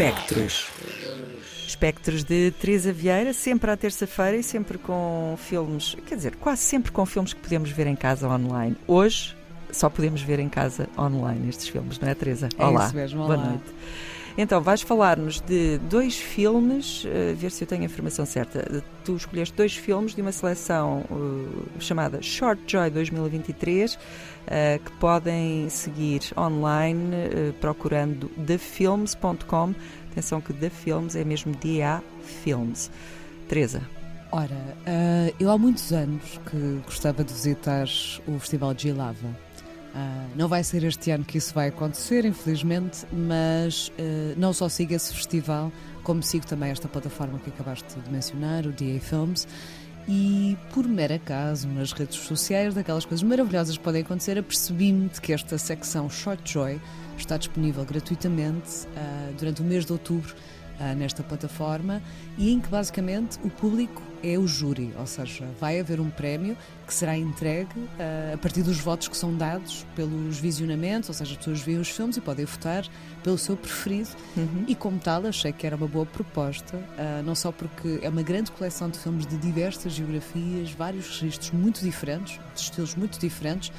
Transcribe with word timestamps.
Espectros. 0.00 0.68
Espectros 1.66 2.22
de 2.22 2.52
Teresa 2.52 2.92
Vieira, 2.92 3.32
sempre 3.32 3.68
à 3.68 3.76
terça-feira 3.76 4.36
e 4.36 4.44
sempre 4.44 4.78
com 4.78 5.36
filmes, 5.36 5.96
quer 6.06 6.14
dizer, 6.14 6.36
quase 6.36 6.62
sempre 6.62 6.92
com 6.92 7.04
filmes 7.04 7.32
que 7.32 7.40
podemos 7.40 7.68
ver 7.72 7.88
em 7.88 7.96
casa 7.96 8.28
online. 8.28 8.76
Hoje 8.86 9.36
só 9.72 9.90
podemos 9.90 10.22
ver 10.22 10.38
em 10.38 10.48
casa 10.48 10.88
online 10.96 11.48
estes 11.48 11.66
filmes, 11.66 11.98
não 11.98 12.08
é, 12.08 12.14
Teresa? 12.14 12.48
É 12.56 12.64
olá. 12.64 12.86
isso 12.86 12.94
mesmo, 12.94 13.22
olá. 13.22 13.36
Boa 13.36 13.48
noite. 13.48 13.64
Então, 14.40 14.62
vais 14.62 14.80
falar-nos 14.82 15.40
de 15.40 15.78
dois 15.90 16.16
filmes, 16.16 17.02
uh, 17.04 17.34
ver 17.34 17.50
se 17.50 17.64
eu 17.64 17.68
tenho 17.68 17.82
a 17.82 17.86
informação 17.86 18.24
certa. 18.24 18.84
Tu 19.04 19.16
escolheste 19.16 19.52
dois 19.52 19.74
filmes 19.74 20.14
de 20.14 20.22
uma 20.22 20.30
seleção 20.30 21.04
uh, 21.10 21.80
chamada 21.80 22.22
Short 22.22 22.62
Joy 22.64 22.88
2023, 22.88 23.94
uh, 23.94 23.98
que 24.84 24.92
podem 25.00 25.68
seguir 25.68 26.20
online 26.36 27.52
procurando 27.60 28.28
thefilms.com. 28.46 29.74
Atenção 30.12 30.40
que 30.40 30.52
The 30.52 30.70
Films 30.70 31.16
é 31.16 31.24
mesmo 31.24 31.52
DA 31.56 32.00
Films. 32.44 32.92
Teresa. 33.48 33.82
Ora, 34.30 34.76
eu 35.40 35.50
há 35.50 35.56
muitos 35.56 35.90
anos 35.90 36.38
que 36.48 36.80
gostava 36.84 37.24
de 37.24 37.32
visitar 37.32 37.86
o 38.26 38.38
Festival 38.38 38.74
de 38.74 38.82
Gilava. 38.82 39.47
Uh, 39.98 40.30
não 40.36 40.46
vai 40.46 40.62
ser 40.62 40.84
este 40.84 41.10
ano 41.10 41.24
que 41.24 41.38
isso 41.38 41.52
vai 41.52 41.68
acontecer, 41.68 42.24
infelizmente, 42.24 43.04
mas 43.12 43.88
uh, 43.88 43.92
não 44.36 44.52
só 44.52 44.68
sigo 44.68 44.94
esse 44.94 45.12
festival, 45.12 45.72
como 46.04 46.22
sigo 46.22 46.46
também 46.46 46.70
esta 46.70 46.86
plataforma 46.86 47.38
que 47.40 47.50
acabaste 47.50 47.98
de 47.98 48.08
mencionar, 48.08 48.64
o 48.64 48.70
DA 48.70 49.00
Films, 49.00 49.48
e 50.06 50.56
por 50.72 50.86
mero 50.86 51.14
acaso, 51.14 51.66
nas 51.66 51.90
redes 51.90 52.16
sociais, 52.16 52.74
daquelas 52.74 53.04
coisas 53.04 53.24
maravilhosas 53.24 53.76
que 53.76 53.82
podem 53.82 54.02
acontecer, 54.02 54.38
apercebi-me 54.38 55.08
de 55.08 55.20
que 55.20 55.32
esta 55.32 55.58
secção 55.58 56.08
Short 56.08 56.40
Joy 56.50 56.80
está 57.16 57.36
disponível 57.36 57.84
gratuitamente 57.84 58.86
uh, 58.86 59.34
durante 59.36 59.62
o 59.62 59.64
mês 59.64 59.84
de 59.84 59.92
outubro 59.92 60.34
nesta 60.96 61.24
plataforma 61.24 62.00
e 62.38 62.52
em 62.52 62.60
que 62.60 62.68
basicamente 62.68 63.36
o 63.42 63.50
público 63.50 64.00
é 64.22 64.38
o 64.38 64.46
júri, 64.46 64.92
ou 64.98 65.06
seja, 65.06 65.44
vai 65.60 65.80
haver 65.80 66.00
um 66.00 66.10
prémio 66.10 66.56
que 66.86 66.94
será 66.94 67.16
entregue 67.16 67.78
uh, 67.78 68.34
a 68.34 68.38
partir 68.38 68.62
dos 68.62 68.78
votos 68.78 69.08
que 69.08 69.16
são 69.16 69.34
dados 69.34 69.84
pelos 69.94 70.38
visionamentos, 70.38 71.08
ou 71.08 71.14
seja, 71.14 71.32
as 71.32 71.36
pessoas 71.36 71.60
veem 71.60 71.78
os 71.78 71.88
filmes 71.88 72.16
e 72.16 72.20
podem 72.20 72.44
votar 72.44 72.84
pelo 73.22 73.36
seu 73.36 73.56
preferido 73.56 73.88
Uhum. 74.36 74.64
e 74.68 74.74
como 74.74 74.98
tal 74.98 75.26
achei 75.26 75.52
que 75.52 75.66
era 75.66 75.74
uma 75.74 75.86
boa 75.86 76.04
proposta, 76.04 76.76
uh, 76.76 77.22
não 77.24 77.34
só 77.34 77.50
porque 77.50 77.98
é 78.02 78.08
uma 78.08 78.22
grande 78.22 78.50
coleção 78.50 78.90
de 78.90 78.98
filmes 78.98 79.26
de 79.26 79.36
diversas 79.36 79.92
geografias, 79.92 80.70
vários 80.72 81.20
registros 81.20 81.50
muito 81.50 81.80
diferentes, 81.80 82.38
de 82.54 82.60
estilos 82.60 82.94
muito 82.94 83.18
diferentes, 83.18 83.72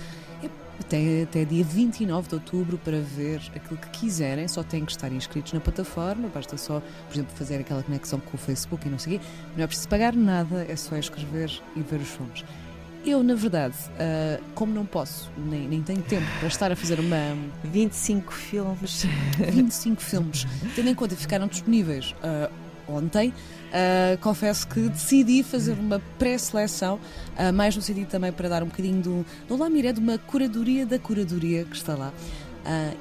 tem 0.88 1.24
até 1.24 1.44
dia 1.44 1.64
29 1.64 2.30
de 2.30 2.36
outubro 2.36 2.78
para 2.78 3.00
ver 3.00 3.42
aquilo 3.56 3.78
que 3.78 3.90
quiserem, 3.90 4.48
só 4.48 4.64
têm 4.64 4.86
que 4.86 4.92
estar 4.92 5.12
inscritos 5.12 5.54
na 5.54 5.60
plataforma, 5.60 6.30
basta 6.34 6.58
só, 6.58 6.82
por 7.08 7.16
exemplo, 7.16 7.36
fazer 7.36 7.58
aquela 7.58 7.84
conexão 7.84 8.20
com 8.20 8.36
o 8.36 8.40
Facebook 8.40 8.88
e 8.88 8.90
não 8.90 8.98
sei 8.98 9.18
o 9.18 9.20
quê, 9.20 9.26
não 9.58 9.64
é 9.64 9.68
preciso 9.68 9.90
pagar 9.90 10.14
nada, 10.30 10.66
é 10.70 10.76
só 10.76 10.96
escrever 10.96 11.52
e 11.76 11.82
ver 11.82 12.00
os 12.00 12.08
filmes. 12.08 12.46
Eu, 13.06 13.24
na 13.24 13.34
verdade, 13.34 13.76
uh, 13.92 14.44
como 14.54 14.74
não 14.74 14.86
posso, 14.86 15.32
nem, 15.38 15.68
nem 15.68 15.82
tenho 15.82 16.02
tempo 16.02 16.26
para 16.38 16.48
estar 16.48 16.72
a 16.72 16.76
fazer 16.76 17.00
uma 17.00 17.36
25 17.64 18.32
filmes. 18.32 19.06
25 19.40 20.02
filmes, 20.02 20.46
tendo 20.76 20.90
em 20.90 20.96
conta 20.96 21.16
que 21.16 21.22
ficaram 21.22 21.48
disponíveis 21.48 22.14
uh, 22.22 22.52
ontem, 22.88 23.30
uh, 23.30 24.18
confesso 24.20 24.68
que 24.68 24.82
decidi 24.82 25.44
fazer 25.44 25.74
uma 25.74 26.02
pré-seleção, 26.20 27.00
mais 27.54 27.76
no 27.76 27.82
sentido 27.82 28.08
também 28.08 28.32
para 28.32 28.50
dar 28.50 28.64
um 28.64 28.68
bocadinho 28.68 29.02
do, 29.02 29.26
do 29.48 29.56
lamiré 29.56 29.94
de 29.94 30.00
uma 30.00 30.18
curadoria 30.18 30.86
da 30.86 31.00
curadoria 31.00 31.64
que 31.64 31.76
está 31.76 31.96
lá. 31.96 32.12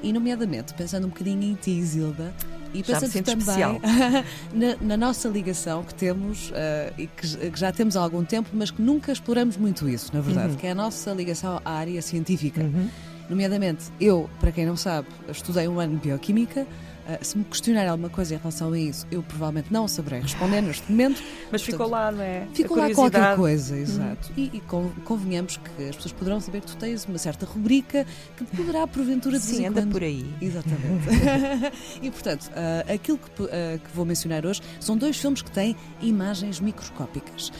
E, 0.01 0.13
nomeadamente, 0.13 0.73
pensando 0.73 1.05
um 1.05 1.09
bocadinho 1.09 1.43
em 1.43 1.53
ti, 1.53 1.83
Zilda, 1.83 2.33
e 2.73 2.79
Já 2.79 2.99
pensando 2.99 3.11
sinto 3.11 3.25
também 3.45 3.81
na, 4.53 4.75
na 4.81 4.97
nossa 4.97 5.27
ligação 5.29 5.83
que 5.83 5.93
temos 5.93 6.49
uh, 6.51 6.53
e 6.97 7.07
que, 7.07 7.49
que 7.51 7.59
já 7.59 7.71
temos 7.71 7.97
há 7.97 8.01
algum 8.01 8.23
tempo, 8.23 8.49
mas 8.53 8.71
que 8.71 8.81
nunca 8.81 9.11
exploramos 9.11 9.57
muito 9.57 9.87
isso, 9.89 10.11
na 10.13 10.21
verdade, 10.21 10.49
Uhum. 10.51 10.55
que 10.55 10.67
é 10.67 10.71
a 10.71 10.75
nossa 10.75 11.11
ligação 11.11 11.61
à 11.65 11.71
área 11.71 12.01
científica. 12.01 12.61
Uhum. 12.61 12.87
Nomeadamente, 13.29 13.85
eu, 14.01 14.29
para 14.39 14.51
quem 14.51 14.65
não 14.65 14.75
sabe, 14.75 15.07
estudei 15.29 15.67
um 15.67 15.79
ano 15.79 15.95
de 15.97 16.07
bioquímica. 16.07 16.65
Uh, 17.09 17.25
se 17.25 17.35
me 17.37 17.43
questionar 17.43 17.87
alguma 17.87 18.09
coisa 18.09 18.35
em 18.35 18.37
relação 18.37 18.71
a 18.71 18.79
isso, 18.79 19.07
eu 19.09 19.23
provavelmente 19.23 19.73
não 19.73 19.87
saberei 19.87 20.19
responder 20.21 20.61
neste 20.61 20.89
momento. 20.91 21.23
Mas 21.51 21.63
ficou 21.63 21.87
lá, 21.87 22.11
não 22.11 22.21
é? 22.21 22.45
Ficou 22.53 22.77
lá 22.77 22.93
qualquer 22.93 23.35
coisa, 23.35 23.75
exato. 23.75 24.31
E, 24.37 24.51
e 24.53 24.59
con- 24.61 24.91
convenhamos 25.05 25.57
que 25.57 25.89
as 25.89 25.95
pessoas 25.95 26.11
poderão 26.13 26.39
saber 26.39 26.61
que 26.61 26.67
tu 26.67 26.77
tens 26.77 27.05
uma 27.05 27.17
certa 27.17 27.47
rubrica 27.47 28.05
que 28.37 28.43
poderá, 28.45 28.85
porventura, 28.85 29.39
de 29.39 29.45
Sim, 29.45 29.65
anda 29.65 29.81
quando- 29.81 29.91
por 29.91 30.03
aí. 30.03 30.23
Exatamente. 30.39 31.07
e 32.01 32.11
portanto, 32.11 32.51
ah, 32.55 32.93
aquilo 32.93 33.17
que, 33.17 33.43
ah, 33.45 33.77
que 33.79 33.95
vou 33.95 34.05
mencionar 34.05 34.45
hoje 34.45 34.61
são 34.79 34.95
dois 34.95 35.17
filmes 35.17 35.41
que 35.41 35.49
têm 35.49 35.75
imagens 36.01 36.59
microscópicas. 36.59 37.51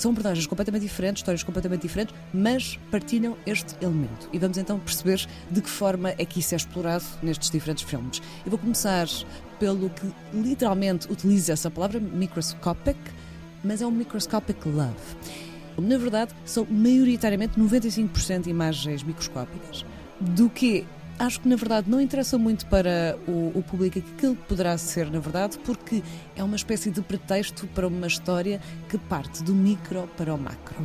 São 0.00 0.14
personagens 0.14 0.46
completamente 0.46 0.80
diferentes, 0.80 1.20
histórias 1.20 1.42
completamente 1.42 1.82
diferentes, 1.82 2.14
mas 2.32 2.78
partilham 2.90 3.36
este 3.44 3.76
elemento. 3.84 4.30
E 4.32 4.38
vamos 4.38 4.56
então 4.56 4.78
perceber 4.78 5.28
de 5.50 5.60
que 5.60 5.68
forma 5.68 6.14
é 6.16 6.24
que 6.24 6.40
isso 6.40 6.54
é 6.54 6.56
explorado 6.56 7.04
nestes 7.22 7.50
diferentes 7.50 7.84
filmes. 7.84 8.22
Eu 8.42 8.50
vou 8.50 8.58
começar 8.58 9.06
pelo 9.58 9.90
que 9.90 10.10
literalmente 10.32 11.06
utiliza 11.12 11.52
essa 11.52 11.70
palavra, 11.70 12.00
microscopic, 12.00 12.96
mas 13.62 13.82
é 13.82 13.86
um 13.86 13.90
microscopic 13.90 14.64
love. 14.64 14.94
Na 15.76 15.98
verdade, 15.98 16.32
são 16.46 16.66
maioritariamente 16.70 17.60
95% 17.60 18.46
imagens 18.46 19.02
microscópicas, 19.02 19.84
do 20.18 20.48
que 20.48 20.86
acho 21.20 21.40
que 21.40 21.48
na 21.48 21.54
verdade 21.54 21.88
não 21.90 22.00
interessa 22.00 22.38
muito 22.38 22.64
para 22.66 23.16
o, 23.28 23.52
o 23.54 23.62
público 23.62 23.98
aquilo 23.98 24.34
que 24.34 24.42
poderá 24.44 24.76
ser, 24.78 25.10
na 25.10 25.20
verdade, 25.20 25.58
porque 25.58 26.02
é 26.34 26.42
uma 26.42 26.56
espécie 26.56 26.90
de 26.90 27.02
pretexto 27.02 27.66
para 27.68 27.86
uma 27.86 28.06
história 28.06 28.58
que 28.88 28.96
parte 28.96 29.42
do 29.42 29.54
micro 29.54 30.08
para 30.16 30.34
o 30.34 30.38
macro. 30.38 30.76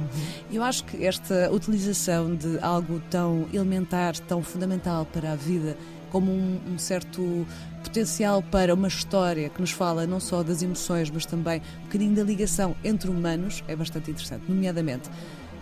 Eu 0.51 0.61
acho 0.61 0.83
que 0.83 1.05
esta 1.05 1.49
utilização 1.51 2.35
de 2.35 2.59
algo 2.59 3.01
tão 3.09 3.47
elementar, 3.53 4.19
tão 4.19 4.43
fundamental 4.43 5.05
para 5.05 5.31
a 5.31 5.35
vida, 5.35 5.77
como 6.11 6.31
um, 6.31 6.59
um 6.67 6.77
certo 6.77 7.47
potencial 7.81 8.43
para 8.43 8.73
uma 8.73 8.89
história 8.89 9.49
que 9.49 9.61
nos 9.61 9.71
fala 9.71 10.05
não 10.05 10.19
só 10.19 10.43
das 10.43 10.61
emoções, 10.61 11.09
mas 11.09 11.25
também 11.25 11.61
um 11.79 11.85
bocadinho 11.85 12.13
da 12.13 12.23
ligação 12.23 12.75
entre 12.83 13.09
humanos, 13.09 13.63
é 13.69 13.75
bastante 13.75 14.11
interessante. 14.11 14.43
Nomeadamente, 14.49 15.09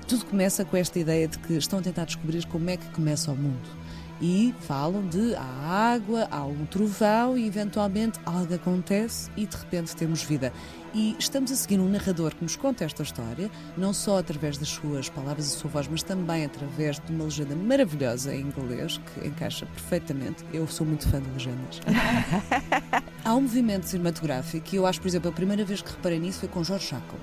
tudo 0.08 0.26
começa 0.26 0.66
com 0.66 0.76
esta 0.76 0.98
ideia 0.98 1.28
de 1.28 1.38
que 1.38 1.54
estão 1.54 1.78
a 1.78 1.82
tentar 1.82 2.06
descobrir 2.06 2.44
como 2.48 2.70
é 2.72 2.78
que 2.78 2.88
começa 2.88 3.32
o 3.32 3.36
mundo. 3.36 3.84
E 4.26 4.56
falam 4.62 5.06
de 5.06 5.36
há 5.36 5.42
água, 5.94 6.30
há 6.32 6.46
um 6.46 6.66
trovão 6.68 7.38
e 7.38 7.46
eventualmente 7.46 8.18
algo 8.26 8.54
acontece 8.54 9.30
e 9.36 9.46
de 9.46 9.58
repente 9.58 9.94
temos 9.98 10.24
vida. 10.24 10.54
E 10.94 11.14
estamos 11.20 11.52
a 11.52 11.56
seguir 11.58 11.78
um 11.78 11.90
narrador 11.90 12.34
que 12.34 12.42
nos 12.42 12.56
conta 12.56 12.86
esta 12.86 13.04
história, 13.04 13.52
não 13.76 13.92
só 13.92 14.20
através 14.20 14.58
das 14.58 14.70
suas 14.70 15.10
palavras 15.10 15.48
e 15.48 15.50
sua 15.50 15.70
voz, 15.70 15.90
mas 15.90 16.04
também 16.04 16.46
através 16.46 17.02
de 17.02 17.12
uma 17.12 17.26
legenda 17.26 17.54
maravilhosa 17.54 18.34
em 18.34 18.44
inglês, 18.44 18.98
que 18.98 19.28
encaixa 19.28 19.66
perfeitamente. 19.66 20.46
Eu 20.54 20.66
sou 20.68 20.88
muito 20.88 21.06
fã 21.10 21.22
de 21.22 21.30
legendas. 21.30 21.82
Há 23.34 23.36
um 23.36 23.42
movimento 23.42 23.88
cinematográfico 23.88 24.68
e 24.74 24.76
eu 24.76 24.86
acho, 24.86 25.02
por 25.02 25.08
exemplo, 25.08 25.28
a 25.28 25.34
primeira 25.34 25.66
vez 25.66 25.82
que 25.82 25.90
reparei 25.90 26.20
nisso 26.20 26.42
foi 26.42 26.50
com 26.50 26.64
George 26.64 26.86
Shackle. 26.86 27.18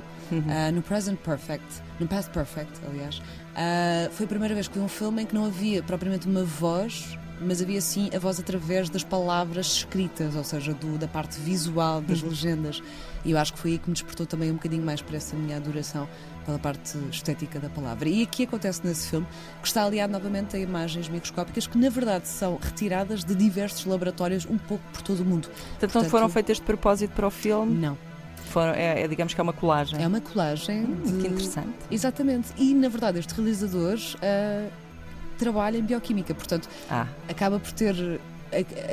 Ah, 0.49 0.73
no 0.73 0.83
Present 0.83 1.17
Perfect, 1.21 1.65
no 2.01 2.09
Past 2.09 2.33
Perfect, 2.33 2.81
aliás, 2.85 3.23
ah, 3.55 4.11
foi 4.11 4.27
a 4.27 4.29
primeira 4.29 4.53
vez 4.53 4.67
que 4.67 4.77
vi 4.77 4.85
um 4.85 4.89
filme 4.89 5.23
em 5.23 5.27
que 5.27 5.33
não 5.33 5.45
havia 5.45 5.85
propriamente 5.85 6.27
uma 6.27 6.43
voz, 6.43 7.17
mas 7.41 7.63
havia 7.63 7.81
sim 7.81 8.11
a 8.15 8.19
voz 8.19 8.39
através 8.39 8.89
das 8.91 9.03
palavras 9.03 9.67
escritas, 9.67 10.35
ou 10.37 10.45
seja, 10.45 10.75
do- 10.75 10.99
da 10.99 11.09
parte 11.09 11.39
visual 11.41 12.01
das 12.01 12.21
legendas. 12.23 12.83
E 13.25 13.31
eu 13.33 13.39
acho 13.39 13.53
que 13.55 13.59
foi 13.59 13.73
aí 13.73 13.79
que 13.79 13.89
me 13.89 13.95
despertou 13.95 14.27
também 14.27 14.51
um 14.51 14.55
bocadinho 14.55 14.83
mais 14.85 15.01
para 15.03 15.17
essa 15.17 15.35
minha 15.37 15.57
adoração 15.57 16.09
pela 16.47 16.59
parte 16.59 16.97
estética 17.13 17.59
da 17.61 17.69
palavra. 17.69 18.09
E 18.09 18.23
aqui 18.23 18.45
acontece 18.45 18.81
nesse 18.85 19.09
filme 19.11 19.27
que 19.61 19.69
está 19.69 19.85
aliado 19.85 20.13
novamente 20.13 20.57
a 20.57 20.59
imagens 20.59 21.09
microscópicas 21.09 21.67
que, 21.67 21.77
na 21.77 21.89
verdade, 21.91 22.29
são 22.29 22.59
retiradas 22.61 23.25
de 23.25 23.35
diversos 23.35 23.85
laboratórios 23.85 24.47
um 24.47 24.57
pouco 24.57 24.83
por 24.93 25.03
todo 25.03 25.21
o 25.21 25.25
mundo. 25.25 25.49
Portanto, 25.49 25.93
Portanto- 25.93 26.11
foram 26.11 26.29
feitas 26.29 26.57
de 26.57 26.63
propósito 26.63 27.13
para 27.13 27.27
o 27.27 27.31
filme. 27.31 27.75
Não. 27.79 27.97
Foram, 28.51 28.73
é, 28.73 29.03
é, 29.03 29.07
digamos 29.09 29.33
que 29.33 29.41
é 29.41 29.43
uma 29.45 29.53
colagem. 29.53 30.03
É 30.03 30.07
uma 30.09 30.21
colagem 30.21 30.83
Hum, 30.85 31.03
de... 31.05 31.13
Que 31.23 31.29
interessante. 31.29 31.69
Exatamente. 31.91 32.49
E, 32.57 32.75
na 32.75 32.89
verdade, 32.89 33.19
este 33.21 33.33
realizador 33.35 33.97
ah, 34.23 34.67
trabalha 35.41 35.79
em 35.79 35.83
bioquímica, 35.83 36.35
portanto, 36.35 36.69
Ah, 36.91 37.07
acaba 37.29 37.59
por 37.59 37.73
ter. 37.73 38.21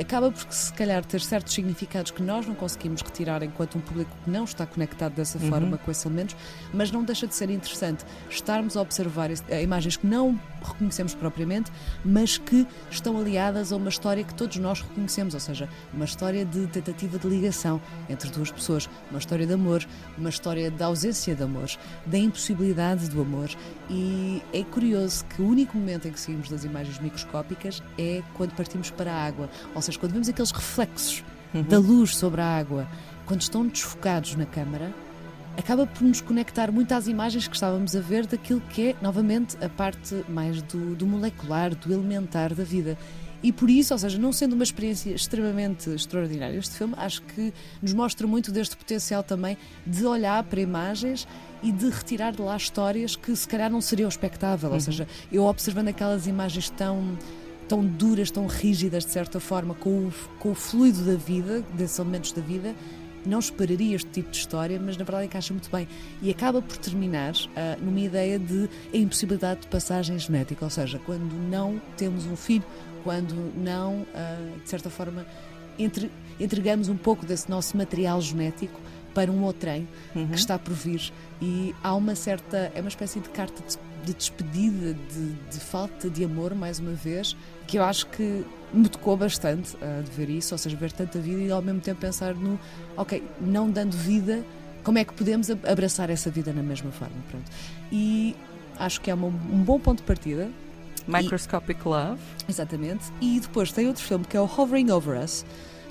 Acaba 0.00 0.30
por 0.30 0.52
se 0.52 0.72
calhar 0.72 1.04
ter 1.04 1.20
certos 1.20 1.52
significados 1.52 2.10
que 2.10 2.22
nós 2.22 2.46
não 2.46 2.54
conseguimos 2.54 3.02
retirar 3.02 3.42
enquanto 3.42 3.76
um 3.76 3.80
público 3.80 4.10
que 4.24 4.30
não 4.30 4.44
está 4.44 4.64
conectado 4.66 5.14
dessa 5.14 5.38
Uhum. 5.38 5.48
forma 5.50 5.78
com 5.78 5.90
esses 5.90 6.04
elementos, 6.04 6.36
mas 6.72 6.90
não 6.90 7.02
deixa 7.04 7.26
de 7.26 7.34
ser 7.34 7.50
interessante 7.50 8.04
estarmos 8.30 8.76
a 8.76 8.80
observar 8.80 9.30
imagens 9.62 9.96
que 9.96 10.06
não 10.06 10.38
reconhecemos 10.62 11.14
propriamente, 11.14 11.70
mas 12.04 12.38
que 12.38 12.66
estão 12.90 13.18
aliadas 13.18 13.72
a 13.72 13.76
uma 13.76 13.88
história 13.88 14.22
que 14.24 14.34
todos 14.34 14.56
nós 14.58 14.80
reconhecemos, 14.80 15.34
ou 15.34 15.40
seja, 15.40 15.68
uma 15.92 16.04
história 16.04 16.44
de 16.44 16.66
tentativa 16.68 17.18
de 17.18 17.26
ligação 17.28 17.80
entre 18.08 18.30
duas 18.30 18.50
pessoas, 18.50 18.88
uma 19.10 19.18
história 19.18 19.46
de 19.46 19.52
amor, 19.52 19.84
uma 20.16 20.28
história 20.28 20.70
da 20.70 20.86
ausência 20.86 21.34
de 21.34 21.42
amor, 21.42 21.68
da 22.06 22.18
impossibilidade 22.18 23.08
do 23.10 23.20
amor. 23.22 23.48
E 23.90 24.42
é 24.52 24.62
curioso 24.64 25.24
que 25.26 25.40
o 25.42 25.46
único 25.46 25.76
momento 25.76 26.06
em 26.08 26.12
que 26.12 26.20
saímos 26.20 26.48
das 26.48 26.64
imagens 26.64 26.98
microscópicas 26.98 27.82
é 27.98 28.22
quando 28.34 28.52
partimos 28.54 28.90
para 28.90 29.12
a 29.12 29.24
água, 29.26 29.47
ou 29.74 29.82
seja, 29.82 29.98
quando 29.98 30.12
vemos 30.12 30.28
aqueles 30.28 30.50
reflexos 30.50 31.24
uhum. 31.54 31.62
da 31.62 31.78
luz 31.78 32.16
sobre 32.16 32.40
a 32.40 32.46
água, 32.46 32.86
quando 33.26 33.42
estão 33.42 33.66
desfocados 33.66 34.34
na 34.36 34.46
câmara, 34.46 34.94
acaba 35.56 35.86
por 35.86 36.02
nos 36.02 36.20
conectar 36.20 36.70
muito 36.70 36.92
às 36.92 37.08
imagens 37.08 37.48
que 37.48 37.54
estávamos 37.54 37.94
a 37.96 38.00
ver 38.00 38.26
daquilo 38.26 38.60
que 38.60 38.90
é, 38.90 38.96
novamente, 39.02 39.56
a 39.62 39.68
parte 39.68 40.24
mais 40.28 40.62
do, 40.62 40.94
do 40.94 41.06
molecular, 41.06 41.74
do 41.74 41.92
elementar 41.92 42.54
da 42.54 42.62
vida. 42.62 42.96
E 43.42 43.52
por 43.52 43.70
isso, 43.70 43.94
ou 43.94 43.98
seja, 43.98 44.18
não 44.18 44.32
sendo 44.32 44.54
uma 44.54 44.64
experiência 44.64 45.10
extremamente 45.10 45.90
extraordinária, 45.90 46.56
este 46.56 46.76
filme 46.76 46.94
acho 46.96 47.22
que 47.22 47.52
nos 47.80 47.92
mostra 47.92 48.26
muito 48.26 48.50
deste 48.50 48.76
potencial 48.76 49.22
também 49.22 49.56
de 49.86 50.04
olhar 50.04 50.42
para 50.42 50.60
imagens 50.60 51.26
e 51.62 51.70
de 51.70 51.88
retirar 51.88 52.32
de 52.32 52.42
lá 52.42 52.56
histórias 52.56 53.14
que 53.14 53.34
se 53.34 53.46
calhar 53.46 53.70
não 53.70 53.80
seriam 53.80 54.08
espectável. 54.08 54.68
Uhum. 54.70 54.74
Ou 54.74 54.80
seja, 54.80 55.08
eu 55.30 55.44
observando 55.44 55.88
aquelas 55.88 56.26
imagens 56.26 56.70
tão 56.70 57.16
tão 57.68 57.84
duras, 57.84 58.30
tão 58.30 58.46
rígidas 58.46 59.04
de 59.04 59.12
certa 59.12 59.38
forma, 59.38 59.74
com 59.74 60.06
o, 60.08 60.12
com 60.38 60.52
o 60.52 60.54
fluido 60.54 61.04
da 61.04 61.14
vida, 61.14 61.62
desses 61.74 61.98
elementos 61.98 62.32
da 62.32 62.40
vida, 62.40 62.74
não 63.26 63.38
esperaria 63.38 63.94
este 63.94 64.08
tipo 64.10 64.30
de 64.30 64.38
história, 64.38 64.80
mas 64.80 64.96
na 64.96 65.04
verdade 65.04 65.26
encaixa 65.26 65.52
muito 65.52 65.70
bem. 65.70 65.86
E 66.22 66.30
acaba 66.30 66.62
por 66.62 66.76
terminar 66.78 67.34
uh, 67.34 67.84
numa 67.84 68.00
ideia 68.00 68.38
de 68.38 68.68
a 68.92 68.96
impossibilidade 68.96 69.60
de 69.60 69.66
passagem 69.66 70.18
genética, 70.18 70.64
ou 70.64 70.70
seja, 70.70 70.98
quando 71.04 71.32
não 71.50 71.80
temos 71.96 72.26
um 72.26 72.36
filho, 72.36 72.64
quando 73.04 73.34
não, 73.56 74.00
uh, 74.00 74.60
de 74.62 74.68
certa 74.68 74.88
forma, 74.88 75.26
entre, 75.78 76.10
entregamos 76.40 76.88
um 76.88 76.96
pouco 76.96 77.26
desse 77.26 77.50
nosso 77.50 77.76
material 77.76 78.20
genético 78.20 78.80
para 79.14 79.30
um 79.30 79.42
outrem 79.44 79.88
uhum. 80.14 80.28
que 80.28 80.36
está 80.36 80.58
por 80.58 80.72
vir. 80.72 81.12
E 81.40 81.74
há 81.82 81.94
uma 81.94 82.14
certa. 82.14 82.70
É 82.74 82.80
uma 82.80 82.88
espécie 82.88 83.20
de 83.20 83.28
carta 83.30 83.62
de, 83.66 83.76
de 84.04 84.14
despedida, 84.14 84.94
de, 84.94 85.32
de, 85.50 85.60
falta 85.60 86.08
de 86.08 86.24
amor, 86.24 86.54
mais 86.54 86.78
uma 86.78 86.92
vez, 86.92 87.36
que 87.66 87.78
eu 87.78 87.84
acho 87.84 88.06
que 88.06 88.44
me 88.72 88.88
tocou 88.88 89.16
bastante 89.16 89.76
uh, 89.76 90.02
de 90.02 90.10
ver 90.10 90.30
isso, 90.30 90.54
ou 90.54 90.58
seja, 90.58 90.76
ver 90.76 90.92
tanta 90.92 91.18
vida 91.18 91.40
e 91.40 91.50
ao 91.50 91.62
mesmo 91.62 91.80
tempo 91.80 92.00
pensar 92.00 92.34
no. 92.34 92.58
Ok, 92.96 93.22
não 93.40 93.70
dando 93.70 93.96
vida, 93.96 94.44
como 94.82 94.98
é 94.98 95.04
que 95.04 95.12
podemos 95.12 95.50
abraçar 95.50 96.10
essa 96.10 96.30
vida 96.30 96.52
na 96.52 96.62
mesma 96.62 96.90
forma? 96.90 97.16
Pronto. 97.30 97.50
E 97.90 98.34
acho 98.78 99.00
que 99.00 99.10
é 99.10 99.14
uma, 99.14 99.28
um 99.28 99.62
bom 99.62 99.78
ponto 99.78 99.98
de 99.98 100.04
partida 100.04 100.50
Microscopic 101.08 101.80
e, 101.84 101.88
Love. 101.88 102.20
Exatamente. 102.48 103.04
E 103.20 103.40
depois 103.40 103.72
tem 103.72 103.88
outro 103.88 104.02
filme 104.04 104.24
que 104.24 104.36
é 104.36 104.40
o 104.40 104.44
Hovering 104.44 104.90
Over 104.90 105.22
Us. 105.22 105.44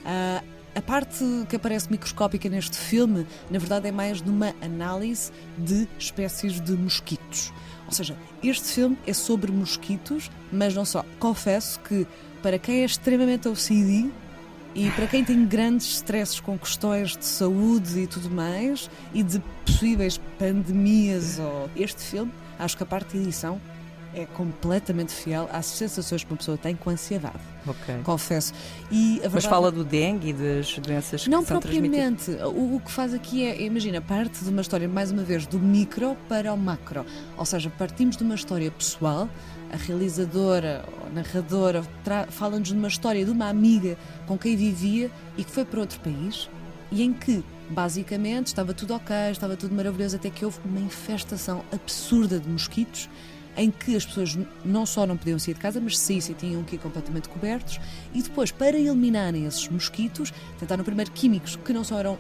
Uh, 0.05 0.56
a 0.77 0.81
parte 0.81 1.25
que 1.49 1.55
aparece 1.55 1.89
microscópica 1.89 2.47
neste 2.47 2.77
filme, 2.77 3.25
na 3.49 3.57
verdade, 3.57 3.87
é 3.87 3.91
mais 3.91 4.21
numa 4.21 4.53
análise 4.61 5.31
de 5.57 5.87
espécies 5.97 6.61
de 6.61 6.73
mosquitos. 6.73 7.51
Ou 7.87 7.91
seja, 7.91 8.15
este 8.43 8.67
filme 8.75 8.95
é 9.07 9.11
sobre 9.11 9.51
mosquitos, 9.51 10.29
mas 10.51 10.75
não 10.75 10.85
só. 10.85 11.03
Confesso 11.17 11.79
que, 11.79 12.05
para 12.43 12.59
quem 12.59 12.81
é 12.81 12.85
extremamente 12.85 13.47
OCD 13.47 14.11
e 14.75 14.91
para 14.91 15.07
quem 15.07 15.23
tem 15.25 15.47
grandes 15.47 15.87
stresses 15.87 16.39
com 16.39 16.59
questões 16.59 17.17
de 17.17 17.25
saúde 17.25 18.01
e 18.01 18.05
tudo 18.05 18.29
mais, 18.29 18.87
e 19.15 19.23
de 19.23 19.41
possíveis 19.65 20.21
pandemias, 20.37 21.39
ou 21.39 21.71
este 21.75 22.03
filme, 22.03 22.31
acho 22.59 22.77
que 22.77 22.83
a 22.83 22.85
parte 22.85 23.17
de 23.17 23.23
edição 23.23 23.59
é 24.17 24.25
completamente 24.25 25.13
fiel 25.13 25.47
às 25.53 25.67
sensações 25.67 26.23
que 26.23 26.31
uma 26.31 26.37
pessoa 26.37 26.57
tem 26.57 26.75
com 26.75 26.89
ansiedade. 26.89 27.39
Okay. 27.65 27.99
Confesso. 28.03 28.51
E 28.89 29.13
verdade... 29.13 29.35
Mas 29.35 29.45
fala 29.45 29.71
do 29.71 29.83
dengue 29.83 30.29
e 30.29 30.33
das 30.33 30.79
doenças 30.79 31.23
que 31.23 31.29
Não 31.29 31.45
são 31.45 31.59
propriamente. 31.59 32.31
O, 32.31 32.75
o, 32.75 32.79
que 32.79 32.91
faz 32.91 33.13
aqui 33.13 33.45
é, 33.45 33.61
imagina, 33.61 34.01
parte 34.01 34.43
de 34.43 34.49
uma 34.49 34.61
história, 34.61 34.87
mais 34.87 35.11
uma 35.11 35.23
vez, 35.23 35.45
do 35.45 35.59
micro 35.59 36.17
para 36.27 36.51
o 36.51 36.57
macro. 36.57 37.05
Ou 37.37 37.45
seja, 37.45 37.71
partimos 37.77 38.17
de 38.17 38.23
uma 38.23 38.35
história 38.35 38.71
pessoal, 38.71 39.29
a 39.71 39.77
realizadora, 39.77 40.83
a 41.05 41.09
narradora, 41.13 41.83
fala-nos 42.29 42.69
de 42.69 42.73
uma 42.73 42.87
história 42.87 43.23
de 43.23 43.29
uma 43.29 43.47
amiga 43.47 43.97
com 44.25 44.37
quem 44.37 44.55
vivia 44.55 45.11
e 45.37 45.43
que 45.43 45.51
foi 45.51 45.63
para 45.63 45.79
outro 45.79 45.99
país 45.99 46.49
e 46.91 47.03
em 47.03 47.13
que 47.13 47.43
basicamente 47.69 48.47
estava 48.47 48.73
tudo 48.73 48.93
ok, 48.93 49.13
estava 49.29 49.57
tudo 49.57 49.75
maravilhoso, 49.75 50.15
até 50.15 50.29
que 50.29 50.45
houve 50.45 50.57
uma 50.63 50.79
infestação 50.79 51.63
absurda 51.71 52.39
de 52.39 52.49
mosquitos 52.49 53.09
em 53.57 53.71
que 53.71 53.95
as 53.95 54.05
pessoas 54.05 54.37
não 54.63 54.85
só 54.85 55.05
não 55.05 55.17
podiam 55.17 55.39
sair 55.39 55.55
de 55.55 55.59
casa, 55.59 55.81
mas 55.81 55.97
saíssem 55.97 56.35
tinham 56.35 56.63
que 56.63 56.75
ir 56.75 56.79
completamente 56.79 57.27
cobertos. 57.27 57.79
E 58.13 58.21
depois, 58.21 58.51
para 58.51 58.77
eliminarem 58.77 59.45
esses 59.45 59.67
mosquitos, 59.67 60.31
tentaram 60.59 60.83
primeiro 60.83 61.11
químicos 61.11 61.55
que 61.55 61.73
não 61.73 61.83
só 61.83 61.99
eram 61.99 62.17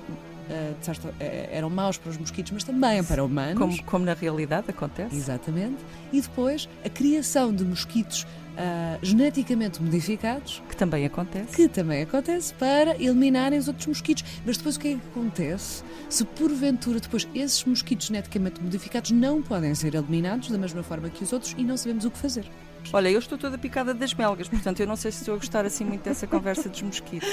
certo, 0.81 1.07
uh, 1.07 1.13
eram 1.19 1.69
maus 1.69 1.97
para 1.97 2.11
os 2.11 2.17
mosquitos, 2.17 2.51
mas 2.51 2.63
também 2.63 3.03
para 3.03 3.23
humanos. 3.23 3.57
Como, 3.57 3.83
como, 3.83 4.05
na 4.05 4.13
realidade 4.13 4.69
acontece. 4.69 5.15
Exatamente. 5.15 5.77
E 6.11 6.21
depois 6.21 6.69
a 6.85 6.89
criação 6.89 7.53
de 7.53 7.63
mosquitos 7.63 8.23
uh, 8.23 8.99
geneticamente 9.01 9.81
modificados. 9.81 10.61
Que 10.69 10.75
também 10.75 11.05
acontece. 11.05 11.55
Que 11.55 11.67
também 11.67 12.03
acontece 12.03 12.53
para 12.53 12.95
eliminarem 12.95 13.59
os 13.59 13.67
outros 13.67 13.87
mosquitos. 13.87 14.23
Mas 14.45 14.57
depois 14.57 14.75
o 14.75 14.79
que 14.79 14.87
é 14.89 14.91
que 14.95 15.01
acontece 15.11 15.83
se 16.09 16.25
porventura 16.25 16.99
depois 16.99 17.27
esses 17.33 17.63
mosquitos 17.65 18.07
geneticamente 18.07 18.61
modificados 18.61 19.11
não 19.11 19.41
podem 19.41 19.73
ser 19.75 19.95
eliminados 19.95 20.49
da 20.49 20.57
mesma 20.57 20.83
forma 20.83 21.09
que 21.09 21.23
os 21.23 21.33
outros 21.33 21.53
e 21.57 21.63
não 21.63 21.77
sabemos 21.77 22.05
o 22.05 22.11
que 22.11 22.17
fazer? 22.17 22.45
Olha, 22.93 23.09
eu 23.09 23.19
estou 23.19 23.37
toda 23.37 23.57
picada 23.57 23.93
das 23.93 24.13
melgas, 24.13 24.47
portanto 24.47 24.79
eu 24.79 24.87
não 24.87 24.95
sei 24.95 25.11
se 25.11 25.19
estou 25.19 25.35
a 25.35 25.37
gostar 25.37 25.65
assim 25.65 25.83
muito 25.83 26.03
dessa 26.03 26.25
conversa 26.27 26.69
dos 26.69 26.81
mosquitos. 26.81 27.29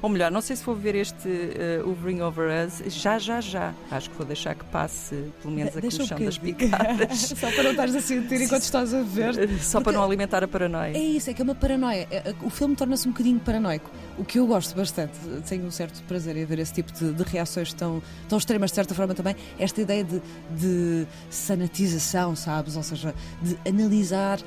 Ou 0.00 0.08
melhor, 0.08 0.30
não 0.30 0.40
sei 0.40 0.56
se 0.56 0.64
vou 0.64 0.74
ver 0.74 0.94
este 0.94 1.28
uh, 1.28 1.88
Hovering 1.88 2.22
Over 2.22 2.48
Us 2.66 2.82
já, 2.92 3.18
já, 3.18 3.40
já. 3.40 3.74
Acho 3.90 4.10
que 4.10 4.16
vou 4.16 4.26
deixar 4.26 4.54
que 4.54 4.64
passe 4.66 5.32
pelo 5.42 5.54
menos 5.54 5.76
a 5.76 5.80
coleção 5.80 6.18
das 6.18 6.38
picadas. 6.38 7.18
Só 7.38 7.50
para 7.50 7.62
não 7.62 7.70
estares 7.72 7.94
a 7.94 8.00
sentir 8.00 8.40
enquanto 8.40 8.62
estás 8.62 8.94
a 8.94 9.02
ver. 9.02 9.34
Só 9.60 9.78
Porque 9.78 9.84
para 9.84 9.92
não 9.92 10.04
alimentar 10.04 10.42
a 10.42 10.48
paranoia. 10.48 10.96
É 10.96 11.00
isso, 11.00 11.30
é 11.30 11.34
que 11.34 11.42
é 11.42 11.44
uma 11.44 11.54
paranoia. 11.54 12.06
É, 12.10 12.16
é, 12.16 12.34
o 12.42 12.50
filme 12.50 12.74
torna-se 12.76 13.08
um 13.08 13.12
bocadinho 13.12 13.40
paranoico. 13.40 13.90
O 14.18 14.24
que 14.24 14.40
eu 14.40 14.46
gosto 14.48 14.74
bastante, 14.74 15.12
tenho 15.48 15.64
um 15.64 15.70
certo 15.70 16.02
prazer 16.02 16.36
em 16.36 16.44
ver 16.44 16.58
esse 16.58 16.72
tipo 16.72 16.92
de, 16.92 17.12
de 17.12 17.22
reações 17.22 17.72
tão, 17.72 18.02
tão 18.28 18.36
extremas, 18.36 18.70
de 18.70 18.74
certa 18.74 18.92
forma 18.92 19.14
também, 19.14 19.36
esta 19.60 19.80
ideia 19.80 20.02
de, 20.02 20.20
de 20.50 21.06
sanatização, 21.30 22.34
sabes? 22.34 22.74
Ou 22.74 22.82
seja, 22.82 23.14
de 23.40 23.56
analisar 23.66 24.40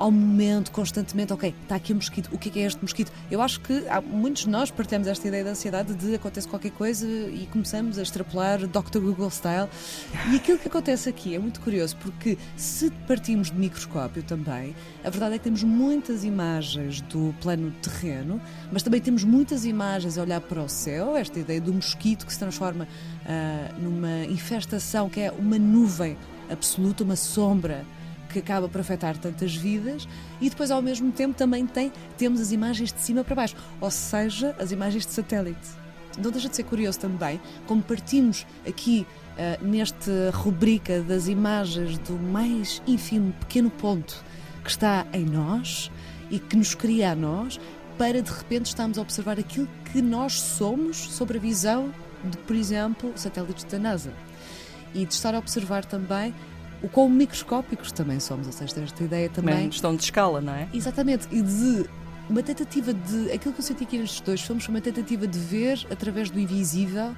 ao 0.00 0.10
momento, 0.10 0.72
constantemente, 0.72 1.30
ok, 1.30 1.54
está 1.62 1.74
aqui 1.74 1.92
um 1.92 1.96
mosquito, 1.96 2.30
o 2.32 2.38
que 2.38 2.58
é, 2.58 2.62
é 2.62 2.66
este 2.66 2.80
mosquito? 2.80 3.12
Eu 3.30 3.42
acho 3.42 3.60
que 3.60 3.86
há, 3.86 4.00
muitos 4.00 4.44
de 4.44 4.48
nós 4.48 4.70
partilhamos 4.70 5.06
esta 5.06 5.28
ideia 5.28 5.44
da 5.44 5.50
ansiedade 5.50 5.92
de 5.94 6.14
acontece 6.14 6.48
qualquer 6.48 6.70
coisa 6.70 7.06
e 7.06 7.46
começamos 7.52 7.98
a 7.98 8.02
extrapolar 8.02 8.66
Dr. 8.66 8.98
Google 8.98 9.28
style. 9.28 9.68
E 10.32 10.36
aquilo 10.36 10.56
que 10.56 10.68
acontece 10.68 11.06
aqui 11.06 11.34
é 11.34 11.38
muito 11.38 11.60
curioso, 11.60 11.96
porque 11.98 12.38
se 12.56 12.90
partimos 13.06 13.50
de 13.50 13.58
microscópio 13.58 14.22
também, 14.22 14.74
a 15.04 15.10
verdade 15.10 15.34
é 15.34 15.38
que 15.38 15.44
temos 15.44 15.62
muitas 15.62 16.24
imagens 16.24 17.02
do 17.02 17.34
plano 17.42 17.70
terreno, 17.82 18.40
mas 18.72 18.82
também 18.82 19.02
temos 19.02 19.22
muitas 19.22 19.66
imagens 19.66 20.16
a 20.16 20.22
olhar 20.22 20.40
para 20.40 20.62
o 20.62 20.68
céu, 20.68 21.14
esta 21.14 21.38
ideia 21.38 21.60
do 21.60 21.74
mosquito 21.74 22.24
que 22.24 22.32
se 22.32 22.38
transforma 22.38 22.84
uh, 22.86 23.82
numa 23.82 24.24
infestação 24.24 25.10
que 25.10 25.20
é 25.20 25.30
uma 25.30 25.58
nuvem 25.58 26.16
absoluta, 26.48 27.04
uma 27.04 27.16
sombra 27.16 27.84
que 28.30 28.38
acaba 28.38 28.68
por 28.68 28.80
afetar 28.80 29.16
tantas 29.18 29.54
vidas 29.54 30.08
e 30.40 30.48
depois 30.48 30.70
ao 30.70 30.80
mesmo 30.80 31.10
tempo 31.12 31.34
também 31.34 31.66
tem, 31.66 31.92
temos 32.16 32.40
as 32.40 32.52
imagens 32.52 32.92
de 32.92 33.00
cima 33.00 33.24
para 33.24 33.34
baixo, 33.34 33.56
ou 33.80 33.90
seja, 33.90 34.54
as 34.58 34.72
imagens 34.72 35.04
de 35.06 35.12
satélite. 35.12 35.68
Não 36.18 36.30
deixa 36.30 36.48
de 36.48 36.56
ser 36.56 36.64
curioso 36.64 36.98
também, 36.98 37.40
como 37.66 37.82
partimos 37.82 38.46
aqui 38.66 39.06
uh, 39.32 39.64
nesta 39.64 40.30
rubrica 40.32 41.00
das 41.02 41.28
imagens 41.28 41.98
do 41.98 42.14
mais 42.14 42.82
ínfimo 42.86 43.32
pequeno 43.40 43.70
ponto 43.70 44.24
que 44.62 44.70
está 44.70 45.06
em 45.12 45.24
nós 45.24 45.90
e 46.30 46.38
que 46.38 46.56
nos 46.56 46.74
cria 46.74 47.12
a 47.12 47.14
nós, 47.14 47.58
para 47.96 48.22
de 48.22 48.30
repente 48.30 48.66
estarmos 48.66 48.98
a 48.98 49.02
observar 49.02 49.38
aquilo 49.38 49.68
que 49.92 50.00
nós 50.00 50.40
somos 50.40 50.96
sobre 50.96 51.38
a 51.38 51.40
visão 51.40 51.92
de, 52.24 52.36
por 52.38 52.54
exemplo, 52.56 53.12
satélites 53.16 53.64
da 53.64 53.78
NASA. 53.78 54.12
E 54.94 55.04
de 55.04 55.14
estar 55.14 55.34
a 55.34 55.38
observar 55.38 55.84
também 55.84 56.34
o 56.82 56.88
quão 56.88 57.08
microscópicos 57.08 57.92
também 57.92 58.20
somos, 58.20 58.46
ou 58.46 58.52
seja, 58.52 58.80
esta 58.82 59.04
ideia 59.04 59.28
também. 59.28 59.54
Uma 59.54 59.68
questão 59.68 59.94
de 59.94 60.02
escala, 60.02 60.40
não 60.40 60.54
é? 60.54 60.68
Exatamente, 60.72 61.28
e 61.30 61.42
de 61.42 61.86
uma 62.28 62.42
tentativa 62.42 62.94
de. 62.94 63.32
Aquilo 63.32 63.52
que 63.52 63.60
eu 63.60 63.64
senti 63.64 63.84
aqui 63.84 63.98
nestes 63.98 64.20
dois 64.20 64.40
filmes 64.40 64.64
foi 64.64 64.74
uma 64.74 64.80
tentativa 64.80 65.26
de 65.26 65.38
ver 65.38 65.86
através 65.90 66.30
do 66.30 66.38
invisível, 66.38 67.14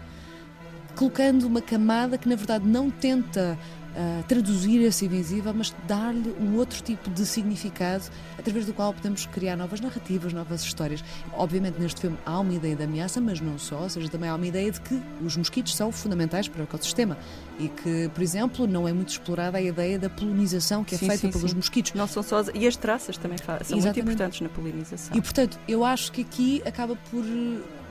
colocando 0.96 1.46
uma 1.46 1.60
camada 1.60 2.18
que 2.18 2.28
na 2.28 2.34
verdade 2.34 2.66
não 2.66 2.90
tenta 2.90 3.58
uh, 3.92 4.22
traduzir 4.24 4.80
esse 4.82 5.06
invisível, 5.06 5.52
mas 5.54 5.74
dar-lhe 5.86 6.34
um 6.40 6.56
outro 6.56 6.82
tipo 6.82 7.10
de 7.10 7.24
significado 7.26 8.04
através 8.38 8.66
do 8.66 8.72
qual 8.72 8.92
podemos 8.92 9.26
criar 9.26 9.56
novas 9.56 9.80
narrativas, 9.80 10.32
novas 10.32 10.62
histórias. 10.62 11.04
Obviamente, 11.32 11.78
neste 11.78 12.00
filme 12.00 12.18
há 12.24 12.38
uma 12.38 12.52
ideia 12.52 12.76
de 12.76 12.82
ameaça, 12.82 13.20
mas 13.20 13.40
não 13.40 13.58
só, 13.58 13.82
ou 13.82 13.88
seja, 13.88 14.08
também 14.08 14.28
há 14.28 14.34
uma 14.34 14.46
ideia 14.46 14.70
de 14.70 14.80
que 14.80 15.00
os 15.24 15.36
mosquitos 15.36 15.74
são 15.74 15.92
fundamentais 15.92 16.48
para 16.48 16.60
o 16.60 16.64
ecossistema 16.64 17.16
e 17.58 17.68
que, 17.68 18.10
por 18.14 18.22
exemplo, 18.22 18.66
não 18.66 18.88
é 18.88 18.92
muito 18.92 19.10
explorada 19.10 19.58
a 19.58 19.62
ideia 19.62 19.98
da 19.98 20.10
polinização 20.10 20.84
que 20.84 20.94
é 20.94 20.98
sim, 20.98 21.06
feita 21.06 21.20
sim, 21.20 21.30
pelos 21.30 21.50
sim. 21.50 21.56
mosquitos. 21.56 21.92
Não 21.94 22.06
são 22.06 22.22
só 22.22 22.42
e 22.54 22.66
as 22.66 22.76
traças 22.76 23.16
também 23.16 23.38
são 23.38 23.54
Exatamente. 23.54 23.84
muito 23.84 24.00
importantes 24.00 24.40
na 24.40 24.48
polinização. 24.48 25.16
E 25.16 25.20
portanto, 25.20 25.58
eu 25.68 25.84
acho 25.84 26.10
que 26.12 26.22
aqui 26.22 26.62
acaba 26.66 26.96
por 27.10 27.24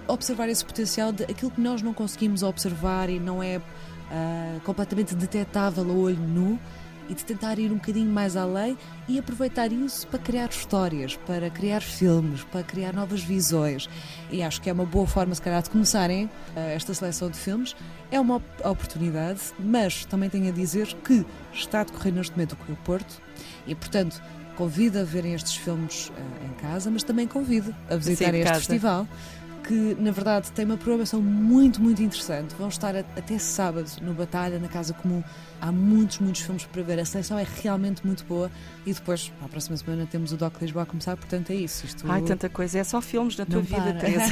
observar 0.07 0.49
esse 0.49 0.63
potencial 0.63 1.11
de 1.11 1.23
aquilo 1.23 1.51
que 1.51 1.61
nós 1.61 1.81
não 1.81 1.93
conseguimos 1.93 2.43
observar 2.43 3.09
e 3.09 3.19
não 3.19 3.41
é 3.41 3.61
uh, 4.11 4.59
completamente 4.61 5.15
detetável 5.15 5.89
a 5.89 5.93
olho 5.93 6.19
nu, 6.19 6.59
e 7.11 7.13
de 7.13 7.25
tentar 7.25 7.59
ir 7.59 7.69
um 7.71 7.75
bocadinho 7.75 8.09
mais 8.09 8.37
além 8.37 8.77
e 9.05 9.19
aproveitar 9.19 9.69
isso 9.69 10.07
para 10.07 10.19
criar 10.19 10.49
histórias, 10.49 11.17
para 11.27 11.49
criar 11.49 11.81
filmes, 11.81 12.41
para 12.45 12.63
criar 12.63 12.93
novas 12.93 13.21
visões. 13.21 13.89
E 14.31 14.41
acho 14.41 14.61
que 14.61 14.69
é 14.69 14.73
uma 14.73 14.85
boa 14.85 15.05
forma, 15.05 15.35
se 15.35 15.41
calhar, 15.41 15.61
de 15.61 15.69
começarem 15.69 16.25
uh, 16.25 16.29
esta 16.55 16.93
seleção 16.93 17.29
de 17.29 17.37
filmes. 17.37 17.75
É 18.09 18.19
uma 18.19 18.41
oportunidade, 18.63 19.41
mas 19.59 20.05
também 20.05 20.29
tenho 20.29 20.47
a 20.47 20.51
dizer 20.51 20.87
que 21.03 21.25
está 21.53 21.81
a 21.81 21.83
decorrer 21.83 22.13
neste 22.13 22.31
momento 22.31 22.57
o 22.69 22.75
Porto 22.77 23.21
e, 23.67 23.75
portanto, 23.75 24.21
convido 24.55 24.99
a 24.99 25.03
verem 25.03 25.33
estes 25.33 25.55
filmes 25.55 26.09
uh, 26.09 26.45
em 26.45 26.61
casa, 26.61 26.89
mas 26.89 27.03
também 27.03 27.27
convido 27.27 27.75
a 27.89 27.97
visitarem 27.97 28.39
este 28.41 28.53
festival 28.53 29.05
que 29.71 29.95
na 30.01 30.11
verdade 30.11 30.51
tem 30.51 30.65
uma 30.65 30.75
programação 30.75 31.21
muito, 31.21 31.81
muito 31.81 32.03
interessante. 32.03 32.53
Vão 32.55 32.67
estar 32.67 32.93
até 32.93 33.37
sábado 33.37 33.89
no 34.01 34.13
Batalha, 34.13 34.59
na 34.59 34.67
Casa 34.67 34.93
Comum. 34.93 35.23
Há 35.61 35.71
muitos, 35.71 36.19
muitos 36.19 36.41
filmes 36.41 36.65
para 36.65 36.81
ver. 36.81 36.99
A 36.99 37.05
seleção 37.05 37.39
é 37.39 37.47
realmente 37.61 38.05
muito 38.05 38.25
boa. 38.25 38.51
E 38.85 38.91
depois, 38.93 39.29
para 39.29 39.45
a 39.45 39.49
próxima 39.49 39.77
semana, 39.77 40.05
temos 40.11 40.33
o 40.33 40.37
Doc 40.37 40.61
Lisboa 40.61 40.83
a 40.83 40.85
começar. 40.85 41.15
Portanto, 41.15 41.51
é 41.51 41.55
isso. 41.55 41.85
Isto 41.85 42.03
Ai, 42.11 42.21
tanta 42.21 42.49
coisa. 42.49 42.79
É 42.79 42.83
só 42.83 42.99
filmes 42.99 43.37
na 43.37 43.45
tua 43.45 43.61
vida, 43.61 43.93
Teresa. 43.93 44.25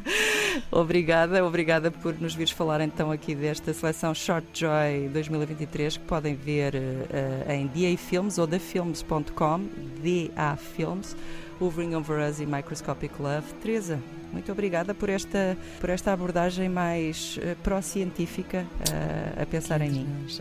obrigada, 0.72 1.44
obrigada 1.44 1.90
por 1.90 2.18
nos 2.18 2.34
vires 2.34 2.50
falar 2.50 2.80
então 2.80 3.10
aqui 3.10 3.34
desta 3.34 3.74
seleção 3.74 4.14
Short 4.14 4.46
Joy 4.54 5.10
2023 5.12 5.98
que 5.98 6.04
podem 6.04 6.34
ver 6.34 6.74
uh, 6.74 7.52
em 7.52 7.66
DA 7.66 7.98
Films 7.98 8.38
ou 8.38 8.46
dafilms.com, 8.46 9.68
DA 10.02 10.56
Films. 10.56 11.14
Hovering 11.60 11.94
Over 11.94 12.26
Us 12.26 12.40
e 12.40 12.46
Microscopic 12.46 13.20
Love. 13.20 13.52
Teresa, 13.62 14.00
muito 14.32 14.50
obrigada 14.52 14.94
por 14.94 15.08
esta, 15.08 15.56
por 15.80 15.90
esta 15.90 16.12
abordagem 16.12 16.68
mais 16.68 17.36
uh, 17.36 17.56
pró-científica 17.62 18.64
uh, 18.64 19.42
a 19.42 19.46
pensar 19.46 19.80
em 19.80 19.90
mim. 19.90 20.06
Beijinhos, 20.06 20.38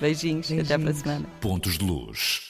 Beijinhos, 0.00 0.52
até 0.52 0.78
para 0.78 0.90
a 0.90 0.94
semana. 0.94 1.26
Pontos 1.40 1.78
de 1.78 1.84
Luz. 1.84 2.42